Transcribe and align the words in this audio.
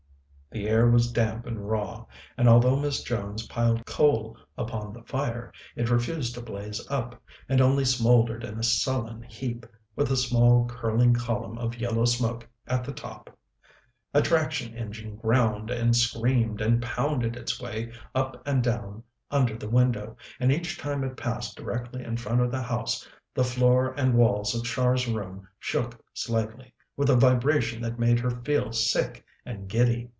The 0.53 0.67
air 0.67 0.89
was 0.89 1.13
damp 1.13 1.45
and 1.45 1.69
raw; 1.69 2.07
and 2.35 2.49
although 2.49 2.75
Miss 2.77 3.03
Jones 3.03 3.47
piled 3.47 3.85
coal 3.85 4.35
upon 4.57 4.91
the 4.91 5.01
fire, 5.03 5.49
it 5.77 5.89
refused 5.89 6.33
to 6.35 6.41
blaze 6.41 6.85
up, 6.91 7.23
and 7.47 7.61
only 7.61 7.85
smouldered 7.85 8.43
in 8.43 8.59
a 8.59 8.63
sullen 8.63 9.23
heap, 9.23 9.65
with 9.95 10.11
a 10.11 10.17
small 10.17 10.67
curling 10.67 11.13
column 11.13 11.57
of 11.57 11.77
yellow 11.77 12.03
smoke 12.03 12.45
at 12.67 12.83
the 12.83 12.91
top. 12.91 13.29
A 14.13 14.21
traction 14.21 14.73
engine 14.75 15.15
ground 15.15 15.69
and 15.71 15.95
screamed 15.95 16.59
and 16.59 16.81
pounded 16.81 17.37
its 17.37 17.61
way 17.61 17.93
up 18.13 18.45
and 18.45 18.61
down 18.61 19.03
under 19.31 19.55
the 19.55 19.69
window, 19.69 20.17
and 20.37 20.51
each 20.51 20.77
time 20.77 21.05
it 21.05 21.15
passed 21.15 21.55
directly 21.55 22.03
in 22.03 22.17
front 22.17 22.41
of 22.41 22.51
the 22.51 22.61
house 22.63 23.07
the 23.33 23.45
floor 23.45 23.93
and 23.97 24.15
walls 24.15 24.53
of 24.53 24.65
Char's 24.65 25.07
room 25.07 25.47
shook 25.59 25.97
slightly, 26.13 26.73
with 26.97 27.09
a 27.09 27.15
vibration 27.15 27.81
that 27.83 27.97
made 27.97 28.19
her 28.19 28.31
feel 28.43 28.73
sick 28.73 29.23
and 29.45 29.69
giddy. 29.69 30.09